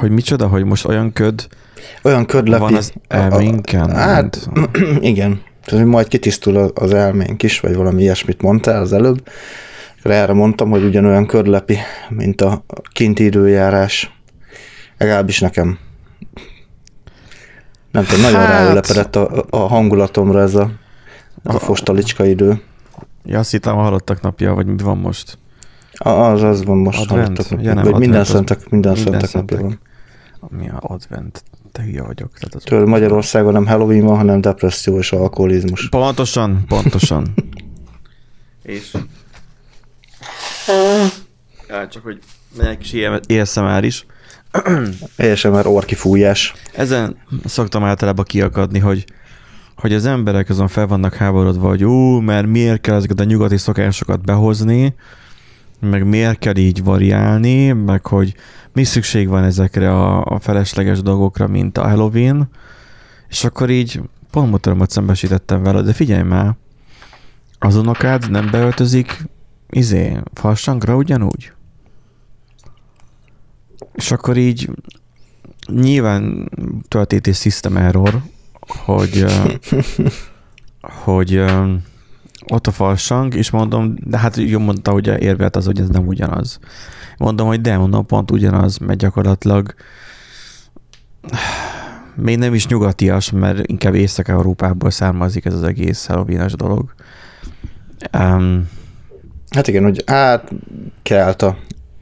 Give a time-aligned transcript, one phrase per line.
[0.00, 1.46] Hogy micsoda, hogy most olyan köd
[2.02, 2.62] Olyan ködlepi.
[2.62, 3.90] van az elménken?
[3.90, 4.48] Hát,
[5.00, 5.42] igen.
[5.64, 9.28] Tehát, hogy majd kitisztul az elménk is, vagy valami ilyesmit mondtál az előbb.
[10.02, 11.76] Erre mondtam, hogy ugyanolyan ködlepi,
[12.08, 14.14] mint a kinti időjárás.
[14.98, 15.78] Legalábbis nekem.
[17.90, 20.70] Nem tudom, nagyon Hát- ráülepedett a, a hangulatomra ez a,
[21.44, 22.60] ez a fostalicska idő.
[23.24, 25.38] Ja, azt hittem a halottak napja, vagy mi van most?
[25.92, 27.00] Az, az van most.
[27.00, 27.22] Advent?
[27.26, 27.68] hallottak napja.
[27.68, 29.78] Ja, nem, Vagy minden advent az- szentek, minden, minden szentek napja van.
[30.48, 31.44] Mi a advent?
[31.72, 32.32] Te hülye vagyok.
[32.32, 35.88] Tehát az Tőle Magyarországon nem Halloween van, hanem depresszió és alkoholizmus.
[35.88, 37.34] Pontosan, pontosan.
[38.62, 38.96] És?
[41.68, 42.18] Ja, csak hogy
[42.56, 44.06] megyek kis ASMR is.
[45.18, 46.54] ASMR orkifújás.
[46.72, 49.04] Ezen szoktam általában kiakadni, hogy
[49.76, 53.56] hogy az emberek azon fel vannak háborodva, hogy ú, mert miért kell ezeket a nyugati
[53.56, 54.94] szokásokat behozni,
[55.80, 58.34] meg miért kell így variálni, meg hogy
[58.72, 62.48] mi szükség van ezekre a, a felesleges dolgokra, mint a Halloween,
[63.28, 66.56] és akkor így pont motoromat szembesítettem vele, de figyelj már,
[67.58, 69.24] az unokád nem beöltözik
[69.70, 71.52] izé, farsangra ugyanúgy?
[73.92, 74.70] És akkor így
[75.66, 76.50] nyilván
[76.88, 78.22] történt egy system error,
[78.60, 79.24] hogy,
[81.04, 81.44] hogy
[82.48, 86.06] ott a farsang, és mondom, de hát jó mondta, hogy érvelt az, hogy ez nem
[86.06, 86.58] ugyanaz.
[87.16, 89.74] Mondom, hogy de, mondom, pont ugyanaz, mert gyakorlatilag
[92.14, 96.94] még nem is nyugatias, mert inkább Észak-Európából származik ez az egész halloween dolog.
[98.18, 98.68] Um,
[99.50, 100.52] Hát igen, hogy hát
[101.02, 101.56] kelta,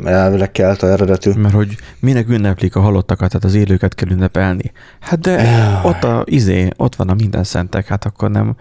[0.04, 1.32] elvileg kelta eredetű.
[1.32, 4.72] mert hogy minek ünneplik a halottakat, tehát az élőket kell ünnepelni.
[5.00, 8.56] Hát de ott a izé, ott van a minden szentek, hát akkor nem,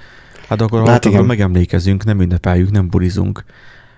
[0.48, 1.26] hát akkor, Hát hát akkor igen.
[1.26, 3.44] megemlékezünk, nem ünnepeljük, nem bulizunk.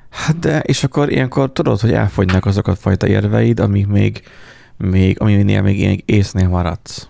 [0.09, 4.23] Hát de, és akkor ilyenkor tudod, hogy elfogynak azok a fajta érveid, amik még,
[4.77, 7.07] még aminél még ilyen észnél maradsz.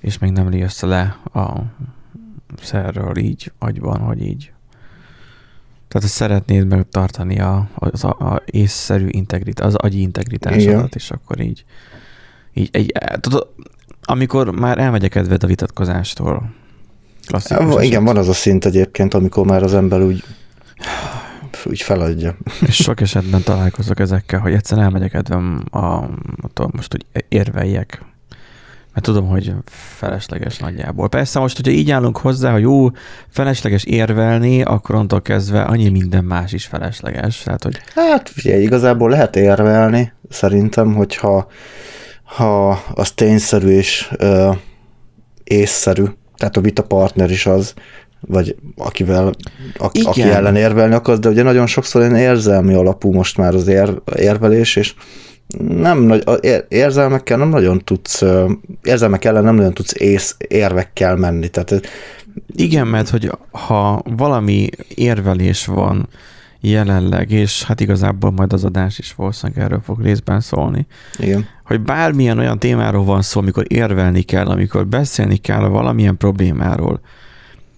[0.00, 1.60] És még nem jössz le a
[2.62, 4.52] szerről így, agyban, hogy így.
[5.88, 10.88] Tehát ezt szeretnéd megtartani a, az a, a észszerű integritás, az agyi integritásodat, Igen.
[10.92, 11.64] és akkor így,
[12.52, 13.48] így egy, tudod,
[14.02, 16.52] amikor már elmegy a kedved a vitatkozástól.
[17.26, 17.82] Klasszikus Ja, eset.
[17.82, 20.24] igen, van az a szint egyébként, amikor már az ember úgy,
[21.64, 22.36] úgy feladja.
[22.66, 25.78] És sok esetben találkozok ezekkel, hogy egyszer elmegy a kedvem a,
[26.42, 28.02] attól most, hogy érveljek.
[28.92, 31.08] Mert tudom, hogy felesleges nagyjából.
[31.08, 32.88] Persze most, hogyha így állunk hozzá, hogy jó,
[33.28, 37.38] felesleges érvelni, akkor onnantól kezdve annyi minden más is felesleges.
[37.42, 41.46] Tehát, hogy Hát figyelj, igazából lehet érvelni, szerintem, hogyha
[42.24, 44.50] ha az tényszerű és ö,
[45.44, 46.04] észszerű,
[46.36, 47.74] tehát a vita partner is az,
[48.20, 49.32] vagy akivel,
[49.76, 50.10] aki, Igen.
[50.10, 53.94] aki ellen érvelni akarsz, de ugye nagyon sokszor ilyen érzelmi alapú most már az ér,
[54.16, 54.94] érvelés, és
[55.68, 58.22] nem nagy, a ér- érzelmekkel nem nagyon tudsz,
[58.82, 61.80] érzelmek ellen nem nagyon tudsz ész, érvekkel menni, tehát
[62.56, 66.08] Igen, mert hogy ha valami érvelés van
[66.64, 70.86] jelenleg, és hát igazából majd az adás is valószínűleg erről fog részben szólni,
[71.18, 71.46] igen.
[71.64, 77.00] hogy bármilyen olyan témáról van szó, amikor érvelni kell, amikor beszélni kell valamilyen problémáról,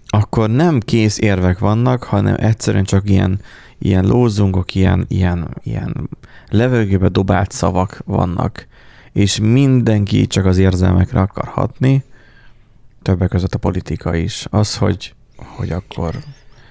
[0.07, 3.41] akkor nem kész érvek vannak, hanem egyszerűen csak ilyen,
[3.79, 6.09] ilyen lózungok, ilyen, ilyen, ilyen
[6.49, 8.67] levegőbe dobált szavak vannak,
[9.13, 12.05] és mindenki csak az érzelmekre akar hatni,
[13.03, 14.47] többek között a politika is.
[14.51, 16.15] Az, hogy, hogy akkor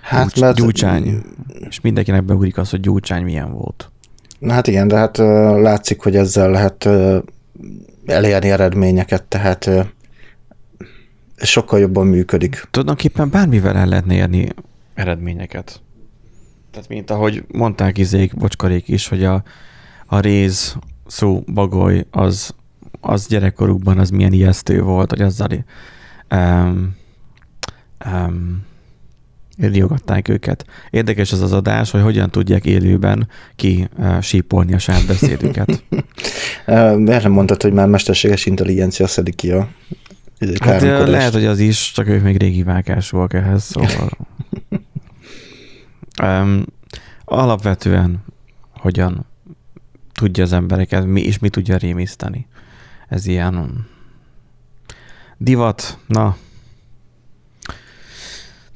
[0.06, 1.22] Hát, Gyurcs- mert, Gyurcsány,
[1.70, 3.92] és mindenkinek beugrik az, hogy Gyurcsány milyen volt.
[4.40, 5.18] Na Hát igen, de hát
[5.62, 6.90] látszik, hogy ezzel lehet
[8.06, 9.70] elérni eredményeket, tehát
[11.38, 12.68] sokkal jobban működik.
[12.72, 14.50] Tulajdonképpen bármivel el lehetne érni
[14.94, 15.82] eredményeket.
[16.72, 19.44] Tehát mint ahogy mondták izék, bocskarék is, hogy a,
[20.06, 20.76] a réz
[21.08, 22.56] szó bagoly, az,
[23.02, 25.66] az gyerekkorukban az milyen ijesztő volt, hogy azzal
[26.32, 26.96] um,
[28.06, 28.64] um,
[29.58, 30.66] riogatták őket.
[30.90, 35.84] Érdekes az az adás, hogy hogyan tudják élőben ki uh, sípolni a saját beszédüket.
[36.96, 39.68] Miért nem mondtad, hogy már mesterséges intelligencia szedi ki a
[40.40, 44.10] izé, Hát lehet, hogy az is, csak ők még régi vágásúak ehhez, szóval.
[46.24, 46.66] um,
[47.26, 48.24] alapvetően
[48.74, 49.26] hogyan
[50.14, 52.48] tudja az embereket, mi, és mi tudja rémiszteni.
[53.08, 53.88] Ez ilyen
[55.38, 56.36] divat, na.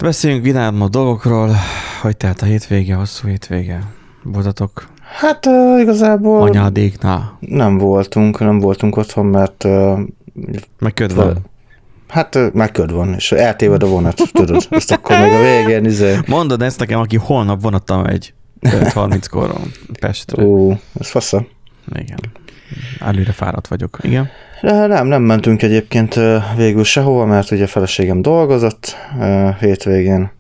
[0.04, 1.56] Beszéljünk vidámabb dolgokról,
[2.02, 3.84] hogy tehát a hétvége, hosszú hétvége.
[4.24, 4.88] Voltatok
[5.20, 10.02] Hát ö, igazából anyádék, na, nem voltunk, nem voltunk otthon, mert ö,
[10.80, 11.38] meg köd van.
[12.08, 14.68] hát ö, már köd van, és eltéved a vonat, tudod.
[14.70, 19.52] Ezt akkor még a végén izé, Mondod ezt nekem, aki holnap vonattal megy 5.30-kor
[20.00, 20.44] Pestre.
[20.44, 21.46] ó, ez fasza.
[21.94, 22.20] Igen.
[23.00, 23.98] Előre fáradt vagyok.
[24.02, 24.30] Igen.
[24.62, 26.20] De nem, nem mentünk egyébként
[26.56, 28.96] végül sehova, mert ugye a feleségem dolgozott
[29.60, 30.32] hétvégén,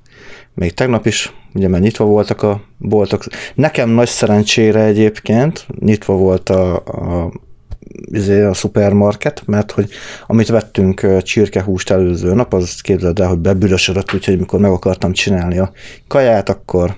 [0.53, 3.23] még tegnap is, ugye mert nyitva voltak a boltok.
[3.55, 7.31] Nekem nagy szerencsére egyébként nyitva volt a, a,
[8.11, 9.89] izé, a szupermarket, mert hogy
[10.27, 15.59] amit vettünk csirkehúst előző nap, az képzeld el, hogy bebürösödött, úgyhogy mikor meg akartam csinálni
[15.59, 15.71] a
[16.07, 16.95] kaját, akkor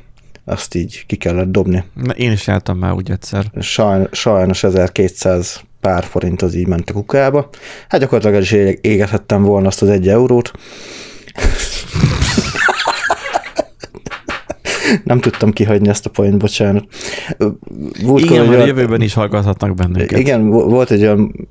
[0.51, 1.83] azt így ki kellett dobni.
[1.93, 3.45] Na, én is jártam már úgy egyszer.
[3.59, 7.49] Sajn, sajnos 1200 pár forint az így ment a kukába.
[7.89, 10.51] Hát gyakorlatilag el is ég- égethettem volna azt az egy eurót.
[15.03, 16.85] Nem tudtam kihagyni ezt a point, bocsánat.
[18.03, 20.19] Múltkor Igen, a jövőben is hallgathatnak bennünket.
[20.19, 21.49] igen, vo- volt egy olyan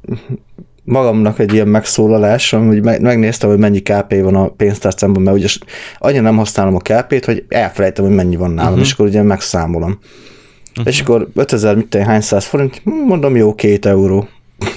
[0.90, 5.48] magamnak egy ilyen megszólalásom, hogy me- megnéztem, hogy mennyi KP van a pénztárcámban, mert ugye
[5.98, 8.86] annyira nem használom a KP-t, hogy elfelejtem, hogy mennyi van nálam, uh-huh.
[8.86, 9.98] és akkor ugye megszámolom.
[10.70, 10.86] Uh-huh.
[10.86, 14.28] És akkor 5000, mit tenni, hány száz forint, mondom, jó, két euró.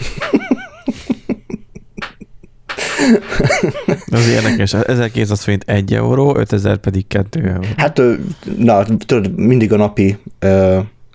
[4.12, 4.74] Az érdekes.
[4.74, 7.68] 1200 forint 1 euró, 5000 pedig 2 euró.
[7.78, 8.02] Hát,
[8.58, 10.18] na, tudod, mindig a napi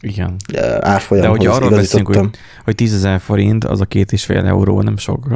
[0.00, 0.36] Igen.
[0.52, 2.28] ö, De árfolyamhoz hogyha arról beszélünk, hogy,
[2.64, 5.28] hogy 10 ezer forint, az a két és fél euró, nem sok.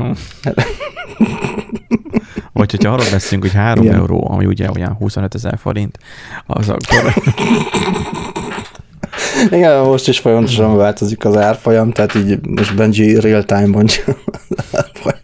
[2.53, 3.97] Vagy hogyha arról beszélünk, hogy 3 Igen.
[3.97, 5.99] euró, ami ugye olyan 25 ezer forint,
[6.47, 7.15] az akkor
[9.51, 13.85] Igen, most is folyamatosan változik az árfolyam, tehát így most Benji real time-ban
[14.49, 15.19] az árfolyam.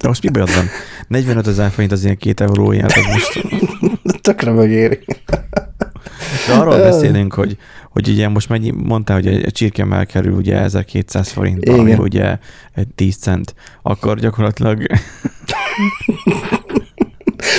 [0.00, 0.68] De most mi bajod van?
[1.08, 3.46] 45 ezer forint az ilyen két euróját, az most...
[4.20, 4.98] Tökre megéri.
[6.46, 7.56] De arról beszélünk, hogy,
[7.90, 11.98] hogy ugye most mennyi, mondtál, hogy egy, csirkemel kerül ugye 1200 forint, ami Igen.
[12.00, 12.38] ugye
[12.74, 14.86] egy 10 cent, akkor gyakorlatilag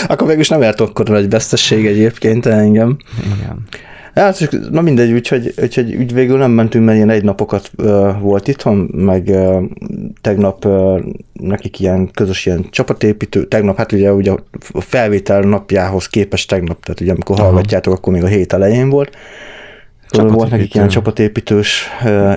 [0.08, 2.98] Akkor végül is nem ért akkor nagy vesztesség egyébként engem.
[3.40, 3.68] igen.
[4.14, 8.48] Hát, na mindegy, úgyhogy, úgyhogy úgy végül nem mentünk, mert ilyen egy napokat uh, volt
[8.48, 9.64] itthon, meg uh,
[10.22, 11.00] tegnap uh,
[11.34, 14.32] nekik ilyen közös ilyen csapatépítő, tegnap hát ugye, ugye
[14.72, 17.48] a felvétel napjához képest tegnap, tehát ugye amikor Aha.
[17.48, 19.16] hallgatjátok, akkor még a hét elején volt.
[20.12, 20.78] Akkor volt nekik Csapatépítő.
[20.80, 21.88] ilyen csapatépítős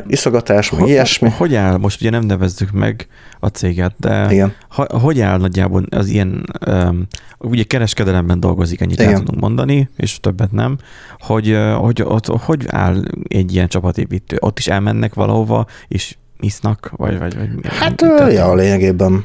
[0.06, 1.28] iszogatás, meg ilyesmi.
[1.30, 3.06] Hogy áll, most ugye nem nevezzük meg
[3.40, 4.52] a céget, de Igen.
[4.68, 7.06] ha, hogy áll nagyjából az ilyen, um,
[7.38, 9.24] ugye kereskedelemben dolgozik, ennyit el Igen.
[9.24, 10.76] tudunk mondani, és többet nem,
[11.18, 14.36] hogy, hogy ott, hogy áll egy ilyen csapatépítő?
[14.40, 18.00] Ott is elmennek valahova, és isznak, vagy, vagy, vagy Hát,
[18.32, 19.24] ja, lényegében.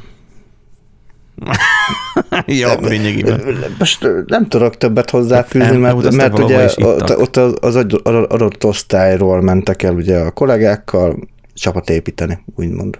[2.46, 3.42] ja, lényegében.
[3.78, 9.40] Most nem tudok többet hozzáfűzni, mert, mert valahol ugye ott, ott az, az adott- osztályról
[9.40, 12.98] mentek el ugye a kollégákkal csapat építeni, úgymond.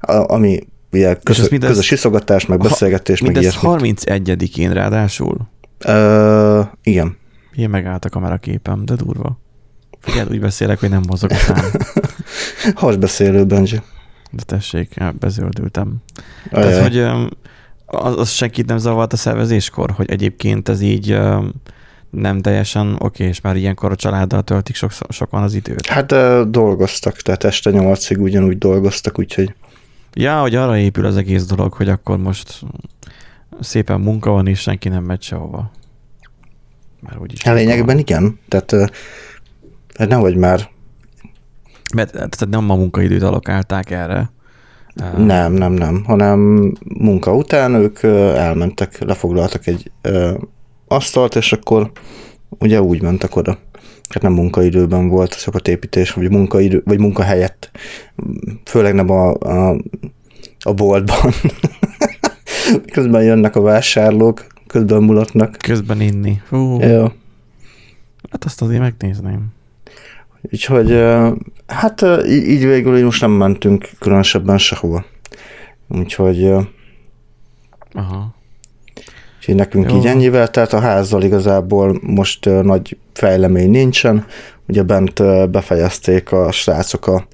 [0.00, 0.58] A, ami
[0.92, 3.92] ugye közö, ez mindez- közös iszogatás, meg Ha- beszélgetés, meg Mindez ilyesmi.
[3.94, 5.36] 31-én ráadásul.
[5.84, 7.16] Ö, igen.
[7.54, 9.40] Ilyen megállt a kameraképem, de durva.
[10.00, 11.64] Figyelj, úgy beszélek, hogy nem mozog a szám.
[12.74, 13.80] Hasbeszélő, Benji.
[14.32, 15.96] De tessék, ja, bezöldültem.
[16.50, 16.68] Ajaj.
[16.68, 16.98] Tehát, hogy
[17.86, 21.18] az, az senkit nem zavart a szervezéskor, hogy egyébként ez így
[22.10, 25.86] nem teljesen oké, és már ilyenkor a családdal töltik sok, sokan az időt.
[25.86, 26.14] Hát
[26.50, 29.54] dolgoztak, tehát este nyolcig ugyanúgy dolgoztak, úgyhogy
[30.14, 32.60] Ja, hogy arra épül az egész dolog, hogy akkor most
[33.60, 35.70] szépen munka van, és senki nem megy sehova.
[37.00, 38.38] Mert úgyis hát lényegben igen.
[38.48, 38.84] Tehát ö,
[39.94, 40.70] hát nehogy már
[41.94, 44.30] Mert tehát nem a munkaidőt alokálták erre.
[45.16, 48.02] Nem, nem, nem, hanem munka után ők
[48.36, 50.32] elmentek, lefoglaltak egy ö,
[50.86, 51.90] asztalt, és akkor
[52.48, 53.58] ugye úgy mentek oda.
[54.08, 57.70] Hát nem munkaidőben volt a csapatépítés, vagy munkaidő, vagy munka helyett.
[58.64, 59.76] Főleg nem a, a,
[60.60, 61.32] a boltban.
[62.92, 65.56] közben jönnek a vásárlók, közben mulatnak.
[65.56, 66.40] Közben inni.
[66.48, 67.02] Hú, Jó.
[68.30, 69.46] hát azt azért megnézném.
[70.50, 71.04] Úgyhogy
[71.66, 75.04] hát így, végül így most nem mentünk különösebben sehova.
[75.88, 76.52] Úgyhogy
[77.92, 78.34] Aha.
[79.38, 79.96] Úgyhogy nekünk Jó.
[79.96, 84.26] így ennyivel, tehát a házzal igazából most nagy fejlemény nincsen.
[84.68, 87.26] Ugye bent befejezték a srácok a,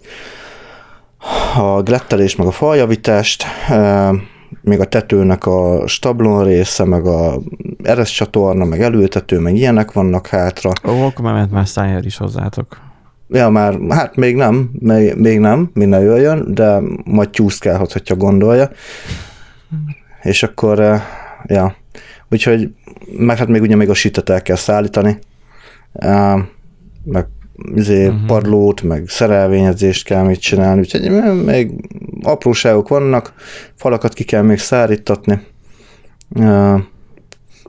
[1.60, 3.44] a glettelés meg a faljavítást,
[4.60, 7.40] még a tetőnek a stablon része, meg a
[7.82, 10.70] eres csatorna, meg elültető, meg ilyenek vannak hátra.
[10.88, 12.87] Ó, akkor már ment már is hozzátok.
[13.28, 18.70] Ja, már, hát még nem, még, még nem, minden jöjjön, de majd csúszkálhat, hogyha gondolja.
[20.22, 21.02] És akkor, eh,
[21.46, 21.76] ja,
[22.30, 22.70] úgyhogy,
[23.18, 25.18] meg hát még ugye még a sítet el kell szállítani,
[25.92, 26.34] eh,
[27.04, 27.26] meg
[27.74, 28.26] izé, uh-huh.
[28.26, 31.10] padlót, meg szerelvényezést kell még csinálni, úgyhogy
[31.44, 31.70] még
[32.22, 33.32] apróságok vannak,
[33.74, 35.40] falakat ki kell még szárítatni,
[36.34, 36.80] Eh,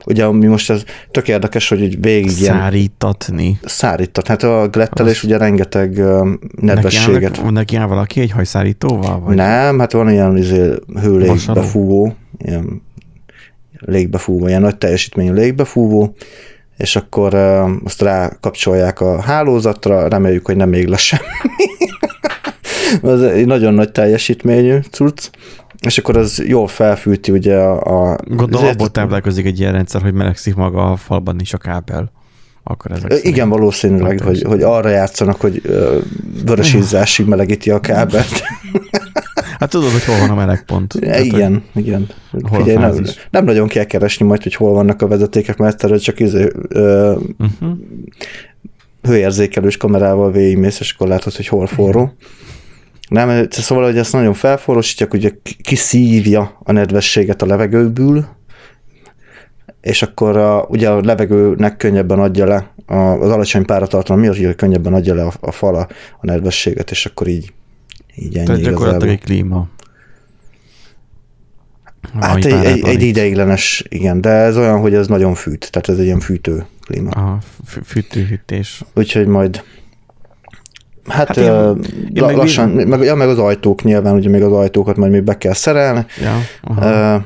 [0.06, 3.58] ugye mi most ez tök érdekes, hogy így végig ilyen Szárítatni.
[3.64, 4.26] szárítat.
[4.26, 6.02] Hát a glettelés Az- ugye rengeteg
[6.60, 7.42] nedvességet.
[7.42, 9.20] Neki neki áll valaki egy hajszárítóval?
[9.20, 9.34] Vagy?
[9.36, 12.82] Nem, hát van ilyen izé, hőlégbefúvó, ilyen
[13.78, 16.14] légbefúvó, ilyen nagy teljesítményű légbefúvó,
[16.76, 21.22] és akkor uh, azt rákapcsolják a hálózatra, reméljük, hogy nem ég le semmi.
[23.12, 25.30] az egy nagyon nagy teljesítményű cucc,
[25.86, 28.10] és akkor az jól felfűti ugye a...
[28.12, 32.12] a Gondolom, abból táplálkozik egy ilyen rendszer, hogy melegszik maga a falban is a kábel.
[32.62, 35.98] Akkor ezek Igen, valószínűleg, hogy, hogy arra játszanak, hogy ö,
[36.44, 38.42] vörös izzásig melegíti a kábelt.
[39.58, 40.94] Hát tudod, hogy hol van a melegpont.
[40.94, 42.06] Ja, Tehát, hogy- igen, igen.
[42.42, 45.98] hol Figyelj, nem, nem nagyon kell keresni majd, hogy hol vannak a vezetékek, mert egyszerűen
[45.98, 47.78] csak izé, ö, Uh-huh.
[49.02, 52.12] hőérzékelős kamerával végigmész, és akkor látod, hogy hol forró.
[53.10, 55.30] Nem, szóval, hogy ezt nagyon felforrósítja, ugye
[55.62, 58.28] kiszívja a nedvességet a levegőből,
[59.80, 64.54] és akkor a, ugye a levegőnek könnyebben adja le, a, az alacsony páratartalom miatt, hogy
[64.54, 65.88] könnyebben adja le a, a fala
[66.20, 67.52] a nedvességet, és akkor így,
[68.16, 69.08] így ennyi Tehát gyakorlatilag igazából.
[69.08, 69.68] egy klíma.
[72.20, 75.98] Hát egy, egy, egy ideiglenes, igen, de ez olyan, hogy ez nagyon fűt, tehát ez
[75.98, 77.10] egy ilyen fűtő klíma.
[77.10, 77.38] A
[77.84, 78.82] fűtőhűtés.
[78.94, 79.62] Úgyhogy majd
[81.10, 81.52] Hát, Hát én,
[82.14, 85.22] la, meg lassan, meg, ja, meg az ajtók nyilván, ugye még az ajtókat majd még
[85.22, 86.06] be kell szerelni.
[86.22, 87.16] Ja, aha.
[87.16, 87.22] Uh,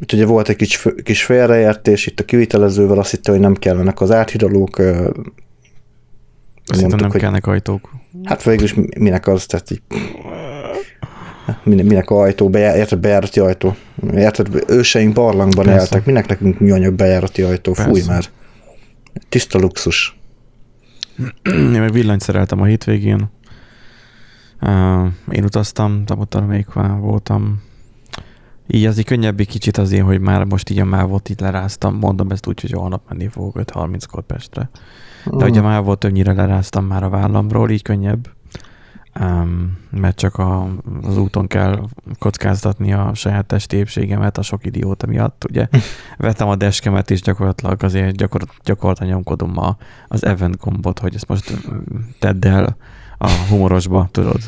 [0.00, 4.00] itt ugye volt egy kis, kis félreértés itt a kivitelezővel, azt hitte, hogy nem kellenek
[4.00, 4.78] az áthidalók.
[4.78, 4.86] Uh,
[6.66, 7.90] Azt hittem nem hogy kellnek ajtók.
[8.24, 9.82] hát végül is minek az, tehát így,
[11.62, 13.76] minek, minek a ajtó, bejá, érted, bejárati ajtó.
[14.14, 15.80] Érted, őseink barlangban Persze.
[15.80, 18.12] éltek, minek nekünk műanyag bejárati ajtó, fúj Persze.
[18.12, 18.24] már.
[19.28, 20.19] Tiszta luxus.
[21.42, 23.30] Én meg villanyt szereltem a hétvégén.
[25.30, 26.66] Én utaztam, Tamotar még
[27.00, 27.62] voltam.
[28.66, 31.94] Így az így könnyebb egy kicsit azért, hogy már most így a mávot itt leráztam.
[31.94, 34.70] Mondom ezt úgy, hogy holnap menni fogok 5.30-kor Pestre.
[35.24, 38.28] De ugye már volt többnyire leráztam már a vállamról, így könnyebb.
[39.20, 40.68] Um, mert csak a,
[41.02, 41.80] az úton kell
[42.18, 45.68] kockáztatni a saját testi épségemet a sok idióta miatt, ugye.
[46.18, 49.76] Vettem a deskemet, és gyakorlatilag azért gyakor, gyakorlatilag nyomkodom a,
[50.08, 51.58] az event gombot, hogy ezt most
[52.18, 52.76] tedd el
[53.18, 54.40] a humorosba, tudod.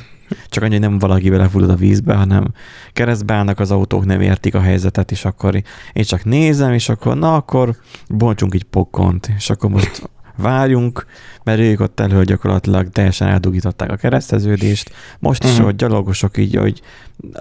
[0.48, 2.52] Csak annyi, hogy nem valaki belefullad a vízbe, hanem
[2.92, 5.54] keresztbe állnak az autók, nem értik a helyzetet, és akkor
[5.92, 7.76] én csak nézem, és akkor na, akkor
[8.08, 11.06] bontsunk egy pokkont, és akkor most várjunk,
[11.44, 14.90] mert ők ott elő gyakorlatilag teljesen eldugították a kereszteződést.
[15.18, 15.62] Most is, Mhm.
[15.64, 16.80] hogy gyalogosok így, hogy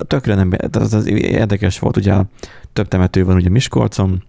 [0.07, 2.15] tökre nem, az, az érdekes volt, ugye
[2.73, 4.23] több temető van ugye Miskolcon,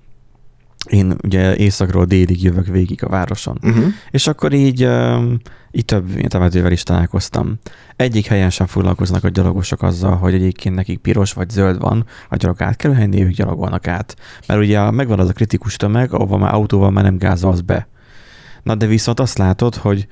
[0.88, 3.58] én ugye északról délig jövök végig a városon.
[3.62, 3.84] Uh-huh.
[4.10, 4.88] És akkor így,
[5.70, 7.58] így több temetővel is találkoztam.
[7.96, 12.36] Egyik helyen sem foglalkoznak a gyalogosok azzal, hogy egyébként nekik piros vagy zöld van a
[12.36, 14.16] gyalog átkelőhelyen, ők gyalogolnak át.
[14.46, 17.88] Mert ugye megvan az a kritikus tömeg, ahova már autóval már nem gázolsz be.
[18.62, 20.08] Na de viszont azt látod, hogy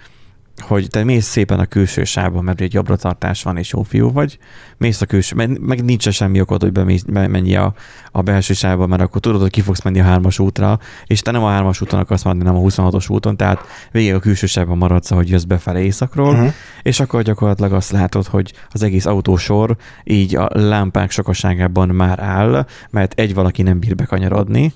[0.61, 4.12] hogy te mész szépen a külső sávba, mert egy jobbra tartás van, és jó fiú
[4.12, 4.38] vagy,
[4.76, 7.75] mész a külső, meg, meg nincs semmi okod, hogy bemész, bemenj a,
[8.12, 11.30] a belső sávba, mert akkor tudod, hogy ki fogsz menni a hármas útra, és te
[11.30, 14.76] nem a hármas úton akarsz maradni, nem a 26-os úton, tehát végig a külső sávban
[14.76, 16.52] maradsz, hogy jössz befelé északról, Uh-huh.
[16.83, 22.66] és akkor gyakorlatilag azt látod, hogy az egész autósor így a lámpák sokaságában már áll,
[22.90, 24.73] mert egy valaki nem bír bekanyarodni,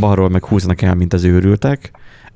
[0.00, 1.92] balról meg húznak el, mint az őrültek,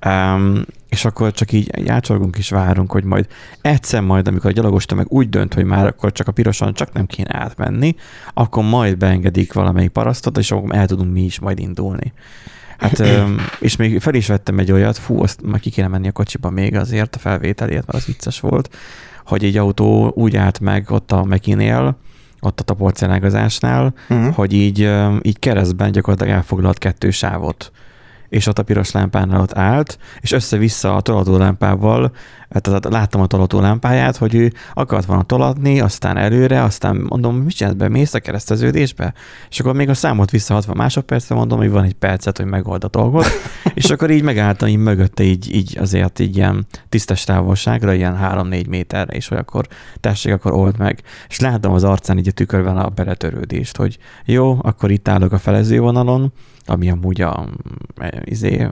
[0.06, 3.26] Um, és akkor csak így, így és várunk, hogy majd
[3.60, 6.92] egyszer majd, amikor a gyalogos tömeg úgy dönt, hogy már akkor csak a pirosan csak
[6.92, 7.94] nem kéne átmenni,
[8.34, 12.12] akkor majd beengedik valamelyik parasztot, és akkor el tudunk mi is majd indulni.
[12.78, 13.02] Hát,
[13.60, 16.50] és még fel is vettem egy olyat, fú, azt már ki kéne menni a kocsiba
[16.50, 18.76] még azért a felvételért, mert az vicces volt,
[19.24, 21.96] hogy egy autó úgy állt meg ott a Mekinél,
[22.40, 24.34] ott a taporcelágazásnál, Uh-huh.
[24.34, 24.90] hogy így,
[25.22, 27.72] így keresztben gyakorlatilag elfoglalt kettő sávot
[28.30, 32.12] és ott a piros lámpánál ott állt, és össze-vissza a tolató lámpával,
[32.48, 37.54] tehát láttam a tolató lámpáját, hogy ő akart volna tolatni, aztán előre, aztán mondom, mit
[37.54, 39.14] csinálsz be, mész a kereszteződésbe?
[39.50, 42.84] És akkor még a számot vissza 60 másodpercre mondom, hogy van egy percet, hogy megold
[42.84, 43.26] a dolgot,
[43.74, 48.68] és akkor így megálltam így mögötte, így, így azért így ilyen tisztes távolságra, ilyen 3-4
[48.68, 49.66] méterre, és hogy akkor
[50.00, 51.02] tessék, akkor old meg.
[51.28, 55.38] És láttam az arcán így a tükörben a beletörődést, hogy jó, akkor itt állok a
[55.38, 56.32] felezővonalon,
[56.70, 57.48] ami amúgy a
[57.96, 58.68] e, izé,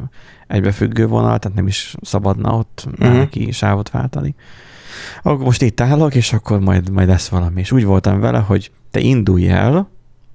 [0.47, 3.09] egybefüggő vonal, tehát nem is szabadna ott uh-huh.
[3.09, 3.17] Mhm.
[3.17, 4.35] neki sávot váltani.
[5.23, 7.61] Akkor most itt állok, és akkor majd, majd lesz valami.
[7.61, 9.89] És úgy voltam vele, hogy te indulj el,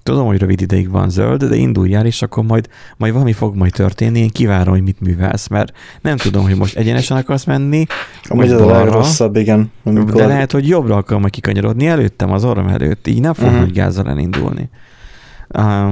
[0.03, 3.55] tudom, hogy rövid ideig van zöld, de indulj el, és akkor majd, majd valami fog
[3.55, 7.86] majd történni, én kivárom, hogy mit művelsz, mert nem tudom, hogy most egyenesen akarsz menni,
[8.24, 9.72] Amúgy a legrosszabb, igen.
[9.84, 10.13] Amikor...
[10.13, 13.60] de lehet, hogy jobbra akar majd kikanyarodni előttem, az orrom előtt, így nem fog uh-huh.
[13.60, 14.70] nagy gázzal elindulni.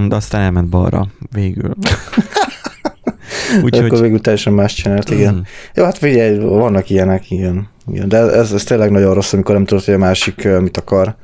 [0.07, 1.73] De aztán elment balra végül.
[3.63, 3.85] Úgyhogy...
[3.85, 5.33] Akkor végül teljesen más csinált, igen.
[5.33, 5.39] Mm.
[5.75, 7.67] Jó, hát figyelj, vannak ilyenek, igen.
[7.87, 8.09] igen.
[8.09, 11.15] De ez, ez tényleg nagyon rossz, amikor nem tudod, hogy a másik mit akar.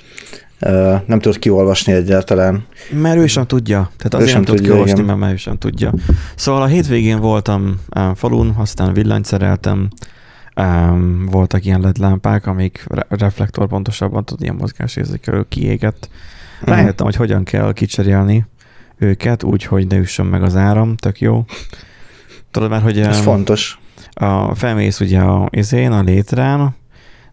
[1.06, 2.66] Nem tudod kiolvasni egyáltalán.
[2.92, 3.92] Mert ő sem tudja.
[3.98, 5.18] Tehát azért nem tud kiolvasni, igen.
[5.18, 5.94] mert ő sem tudja.
[6.36, 7.80] Szóval a hétvégén voltam
[8.16, 9.90] falun, aztán villanyt szereltem,
[11.26, 16.10] voltak ilyen LED lámpák, amik re- reflektor pontosabban tud ilyen mozgásérzékelő kiégett.
[16.62, 16.70] Mhm.
[16.70, 18.46] Rájöttem, hogy hogyan kell kicserélni
[18.98, 21.46] őket, úgy, hogy ne üssön meg az áram, tök jó.
[22.52, 23.00] Tudod már, hogy...
[23.00, 23.80] Ez um, fontos.
[24.12, 26.76] A, felmész ugye a izén, a létrán,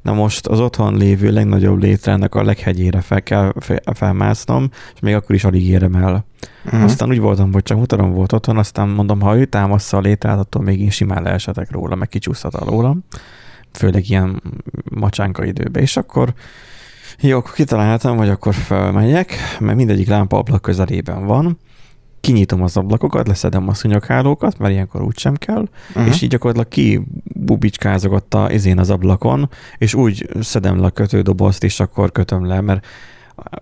[0.04, 3.52] Na most az otthon lévő legnagyobb létrának a leghegyére fel kell
[3.94, 6.24] felmásznom, és még akkor is alig érem el.
[6.64, 6.82] Uh-huh.
[6.82, 10.38] Aztán úgy voltam, hogy csak mutatom volt otthon, aztán mondom, ha ő támaszza a létrát,
[10.38, 13.04] attól még én simán leesetek róla, meg kicsúszhat alólam.
[13.72, 14.42] Főleg ilyen
[14.90, 15.82] macsánka időben.
[15.82, 16.34] És akkor
[17.20, 21.58] jó, akkor kitaláltam, hogy akkor felmegyek, mert mindegyik lámpa ablak közelében van,
[22.20, 26.06] kinyitom az ablakokat, leszedem a szúnyoghálókat, mert ilyenkor úgy sem kell, uh-huh.
[26.06, 31.64] és így gyakorlatilag kibubicskázok ott a, izén az ablakon, és úgy szedem le a kötődobozt,
[31.64, 32.86] és akkor kötöm le, mert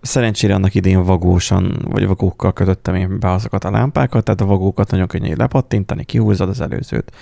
[0.00, 4.90] szerencsére annak idén vagósan, vagy vagókkal kötöttem én be azokat a lámpákat, tehát a vagókat
[4.90, 7.12] nagyon könnyű lepattintani, kihúzod az előzőt,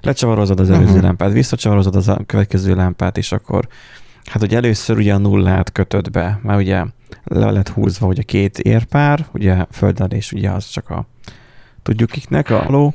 [0.00, 1.02] lecsavarozod az előző uh-huh.
[1.02, 3.68] lámpát, visszacsavarozod az a következő lámpát, és akkor
[4.24, 6.84] hát ugye először ugye a nullát kötöd be, mert ugye
[7.24, 11.06] le lett húzva ugye két érpár, ugye földelés ugye az csak a
[11.82, 12.94] tudjuk kiknek a ló,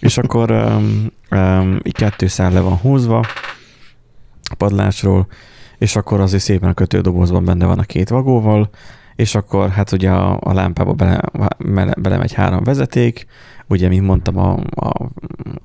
[0.00, 3.18] és akkor um, um, így kettő szál le van húzva
[4.50, 5.26] a padlásról,
[5.78, 8.70] és akkor azért szépen a kötődobozban benne van a két vagóval,
[9.14, 11.20] és akkor hát ugye a, a lámpába bele,
[11.58, 13.26] bele, belemegy három vezeték,
[13.68, 15.10] ugye, mint mondtam, a, a,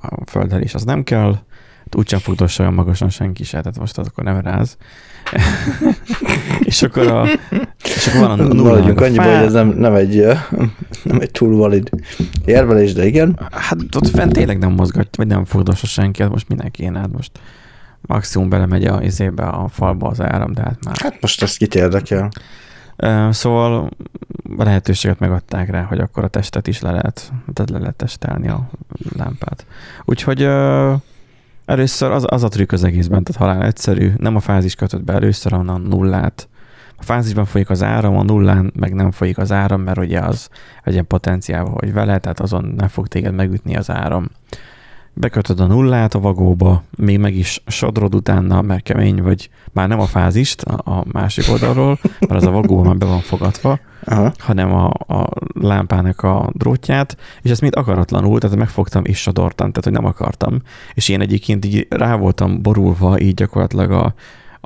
[0.02, 1.40] a földelés az nem kell,
[1.96, 4.78] úgysem fog olyan magasan senki se, tehát most az akkor nem ráz.
[6.60, 7.26] és akkor a,
[7.84, 8.64] és akkor van a nulla.
[8.64, 10.16] Maradjunk annyiba, hogy ez nem, nem, egy,
[11.04, 11.90] nem egy túl valid
[12.46, 13.40] érvelés, de igen.
[13.52, 17.12] Hát ott fent tényleg nem mozgat, vagy nem fogdossa senki, hát most mindenki én, hát
[17.12, 17.40] most
[18.02, 20.96] maximum belemegy a izébe, a falba az áram, de hát már...
[20.98, 22.30] Hát most ezt kit érdekel.
[23.30, 23.90] Szóval
[24.58, 28.48] a lehetőséget megadták rá, hogy akkor a testet is le lehet, tehát le lehet testelni
[28.48, 28.70] a
[29.18, 29.66] lámpát.
[30.06, 30.48] Úgyhogy
[31.66, 35.14] Először az, az a trükk az egészben, tehát halál egyszerű, nem a fázis kötött be
[35.14, 36.48] először, hanem a nullát.
[36.96, 40.50] A fázisban folyik az áram, a nullán meg nem folyik az áram, mert ugye az
[40.84, 44.30] egy ilyen potenciál, hogy vele, tehát azon nem fog téged megütni az áram.
[45.14, 50.00] Bekötöd a nullát a vagóba, még meg is sodrod utána, mert kemény vagy, már nem
[50.00, 54.32] a fázist a másik oldalról, mert az a vagóban már be van fogadva, Aha.
[54.38, 59.84] hanem a, a lámpának a drótját, és ezt mind akaratlanul, tehát megfogtam és sodortam, tehát
[59.84, 60.62] hogy nem akartam.
[60.94, 64.14] És én egyébként így rá voltam borulva így gyakorlatilag a,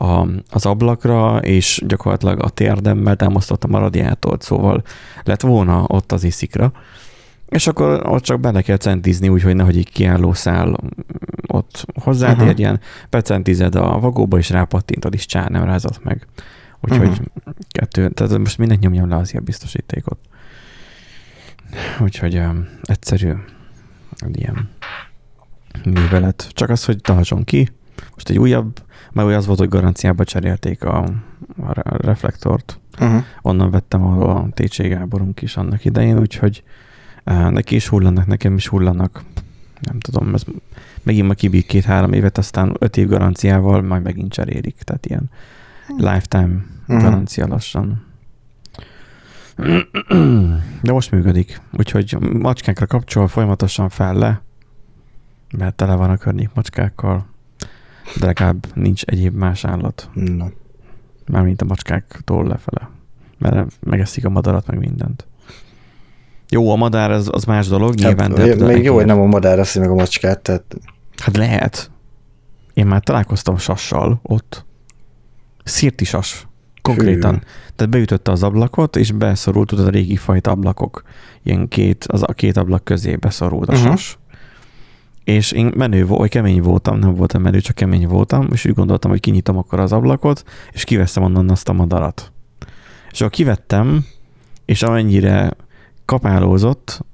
[0.05, 4.83] a, az ablakra, és gyakorlatilag a térdemmel támasztottam a radiátort, szóval
[5.23, 6.71] lett volna ott az iszikra.
[7.49, 10.75] És akkor ott csak bele kell centizni, úgyhogy nehogy egy kiálló szál
[11.47, 12.87] ott hozzátérjen, uh-huh.
[13.09, 16.27] becentized a vagóba, és rápattintod, is csár nem rázott meg.
[16.81, 17.25] Úgyhogy uh-huh.
[17.69, 20.17] kettő, tehát most mindent nyomjam le az ilyen biztosítékot.
[21.99, 23.31] Úgyhogy um, egyszerű,
[24.31, 24.69] ilyen
[25.83, 26.49] művelet.
[26.53, 27.69] Csak az, hogy tartson ki.
[28.13, 31.03] Most egy újabb, mert az volt, hogy garanciába cserélték a,
[31.57, 32.79] a reflektort.
[32.99, 33.23] Uh-huh.
[33.41, 36.63] Onnan vettem, ahol a TC Gáborunk is annak idején, úgyhogy
[37.27, 39.23] neki is hullanak, nekem is hullanak.
[39.81, 40.43] Nem tudom, ez
[41.03, 44.75] megint ma kibír két-három évet, aztán öt év garanciával majd megint cserélik.
[44.75, 45.29] Tehát ilyen
[45.97, 47.01] lifetime uh-huh.
[47.01, 48.05] garancia lassan.
[50.81, 51.61] De most működik.
[51.77, 54.41] Úgyhogy macskákra kapcsol folyamatosan fel le,
[55.57, 57.25] mert tele van a környék macskákkal,
[58.19, 60.09] de legalább nincs egyéb más állat.
[60.13, 60.45] No.
[61.27, 62.89] Mármint a macskáktól lefele.
[63.37, 65.27] Mert megeszik a madarat, meg mindent.
[66.49, 68.57] Jó, a madár az, az más dolog, hát, nyilván.
[68.57, 70.75] De még jó, hogy nem a madár eszi meg a macskát, tehát...
[71.17, 71.91] Hát lehet.
[72.73, 74.65] Én már találkoztam sassal ott.
[75.63, 76.47] Szirti sas.
[76.81, 77.33] Konkrétan.
[77.33, 77.39] Hű.
[77.75, 81.03] Tehát beütötte az ablakot, és beszorult tudod a régi fajta ablakok.
[81.43, 83.87] Ilyen két, az a két ablak közé beszorult a uh-huh.
[83.87, 84.17] sas.
[85.23, 88.73] És én menő volt, vagy kemény voltam, nem voltam menő, csak kemény voltam, és úgy
[88.73, 92.31] gondoltam, hogy kinyitom akkor az ablakot, és kiveszem onnan azt a madarat.
[93.11, 94.05] És akkor kivettem,
[94.65, 95.53] és amennyire
[96.07, 97.05] kapálózott,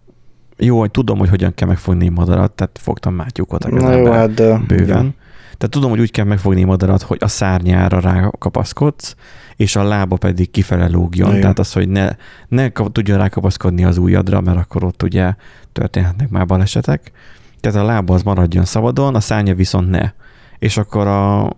[0.58, 4.58] jó, hogy tudom, hogy hogyan kell megfogni madarat, tehát fogtam mátyukat a jó, hát, de,
[4.68, 4.84] bőven.
[4.84, 5.16] Igen.
[5.58, 9.16] Tehát tudom, hogy úgy kell megfogni madarat, hogy a szárnyára rákapaszkodsz,
[9.56, 11.30] és a lába pedig kifele lógjon.
[11.30, 11.42] Igen.
[11.42, 12.10] Tehát az, hogy ne,
[12.48, 15.34] ne tudjon rákapaszkodni az ujjadra, mert akkor ott ugye
[15.72, 17.12] történhetnek már balesetek.
[17.60, 20.12] Tehát a lába az maradjon szabadon, a szárnya viszont ne.
[20.60, 21.50] És akkor a,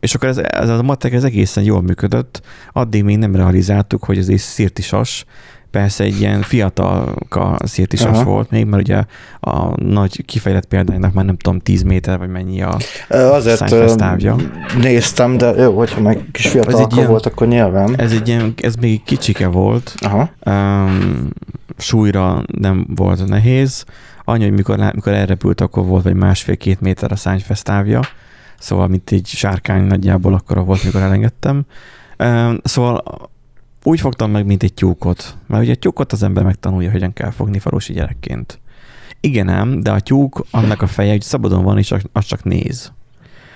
[0.00, 4.18] és akkor ez, ez a matek ez egészen jól működött, addig még nem realizáltuk, hogy
[4.18, 5.24] ez egy szirtisas,
[5.70, 8.24] persze egy ilyen fiatalka szirtisas Aha.
[8.24, 9.04] volt még, mert ugye
[9.40, 12.76] a nagy kifejlett példánynak már nem tudom 10 méter, vagy mennyi a
[13.08, 14.36] Azért távja.
[14.80, 17.98] néztem, de jó, hogyha meg kis fiatalka ilyen- volt, akkor nyilván.
[17.98, 20.30] Ez egy ilyen, ez még kicsike volt, Aha.
[20.44, 21.28] um,
[21.78, 23.84] súlyra nem volt nehéz.
[24.24, 28.00] Annyi, hogy mikor, mikor elrepült, akkor volt vagy másfél-két méter a Seinfeld távja,
[28.58, 31.62] szóval mint egy sárkány nagyjából akkora volt, mikor elengedtem.
[32.62, 33.02] Szóval
[33.82, 35.36] úgy fogtam meg, mint egy tyúkot.
[35.46, 38.60] Mert ugye a tyúkot az ember megtanulja, hogyan kell fogni falusi gyerekként.
[39.20, 42.92] Igen ám, de a tyúk, annak a feje, hogy szabadon van, és az csak néz.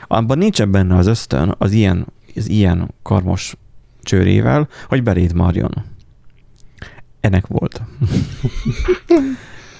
[0.06, 2.06] Abban nincsen benne az ösztön, az ilyen,
[2.36, 3.56] az ilyen karmos
[4.02, 5.84] csőrével, hogy beléd marjon.
[7.20, 7.82] Ennek volt.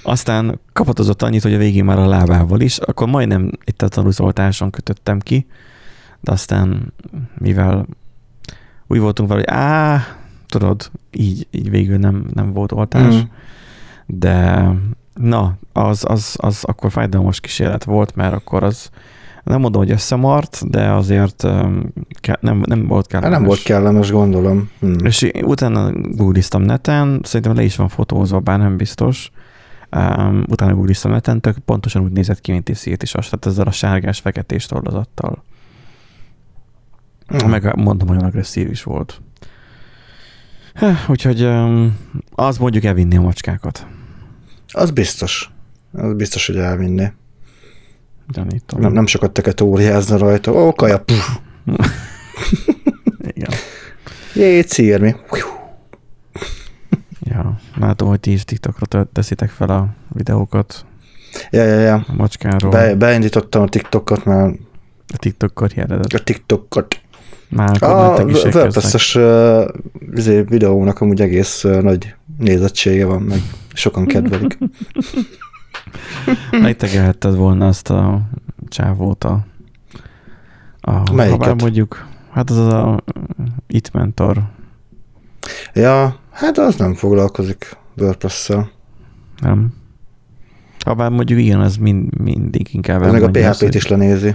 [0.03, 4.71] Aztán kapatozott annyit, hogy a végén már a lábával is, akkor majdnem itt a tanúzoltáson
[4.71, 5.47] kötöttem ki,
[6.21, 6.93] de aztán
[7.39, 7.87] mivel
[8.87, 10.07] úgy voltunk vele, hogy á,
[10.59, 13.21] tudod, így, így végül nem, nem volt oltás, Mm.
[14.07, 14.69] de
[15.15, 18.91] na, az, az, az akkor fájdalmas kísérlet volt, mert akkor az
[19.45, 21.43] nem mondom, hogy összemart, de azért
[22.41, 23.37] nem, nem volt kellemes.
[23.37, 24.71] nem volt kellemes, gondolom.
[24.81, 25.05] Hm.
[25.05, 29.31] És utána googliztam neten, szerintem le is van fotózva, bár nem biztos.
[29.97, 33.71] Um, utána googliztam neten, tök pontosan úgy nézett ki, mint egy szirtisas, tehát ezzel a
[33.71, 35.43] sárgás feketés tollazattal.
[37.27, 37.49] Hm.
[37.49, 39.21] Meg mondom, olyan agresszív is volt.
[41.09, 41.49] Úgyhogy
[42.35, 43.87] az mondjuk elvinni a macskákat.
[44.73, 45.51] Az biztos.
[45.93, 47.13] Az biztos, hogy elvinni.
[48.29, 48.81] Gyanítom.
[48.81, 50.53] Nem, nem sokat teketóriázna rajta.
[50.53, 51.05] Ó, kaja.
[53.19, 53.51] Igen.
[54.35, 55.15] Jé, círmi.
[57.21, 57.59] Ja.
[57.77, 60.87] Látom, hogy ti is TikTokra te- teszitek fel a videókat
[61.51, 62.05] Ja, ja, ja.
[62.09, 62.71] a macskáról.
[62.71, 64.59] Be, beindítottam a TikTokot, mert
[65.15, 66.13] A TikTok karrieredet.
[66.13, 67.01] a TikTokot.
[67.49, 68.23] Már A
[69.15, 69.69] uh,
[70.15, 73.39] izé, videónak amúgy egész nagy nézettsége van, meg
[73.73, 74.59] sokan kedvelik.
[76.51, 78.21] Megtegelhetted volna azt a
[78.69, 79.45] csávót a,
[80.81, 81.61] a Melyiket?
[81.61, 83.03] mondjuk, hát az a
[83.67, 84.43] It Mentor.
[85.75, 88.71] ja, hát az nem foglalkozik WordPress-szel.
[89.41, 89.73] Nem?
[90.79, 94.35] Habár mondjuk igen, az mind, mindig inkább Ez meg a PHP-t is lenézi.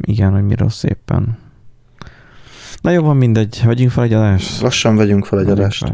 [0.00, 1.38] Igen, hogy mi rossz éppen.
[2.86, 3.62] Na jó, van mindegy.
[3.64, 4.60] Vegyünk fel egy adást.
[4.60, 5.92] Lassan vegyünk fel egy adást.